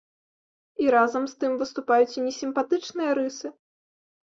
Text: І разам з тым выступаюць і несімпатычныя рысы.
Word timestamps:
І 0.83 0.87
разам 0.95 1.23
з 1.35 1.39
тым 1.45 1.51
выступаюць 1.61 2.11
і 2.17 2.27
несімпатычныя 2.27 3.11
рысы. 3.23 3.57